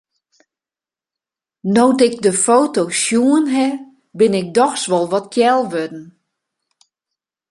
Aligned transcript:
No't 1.75 2.01
ik 2.07 2.15
de 2.25 2.33
foto's 2.45 2.95
sjoen 3.05 3.45
ha, 3.55 3.67
bin 4.19 4.33
ik 4.41 4.47
dochs 4.57 4.83
wol 4.91 5.07
wat 5.13 5.27
kjel 5.33 5.61
wurden. 5.71 6.05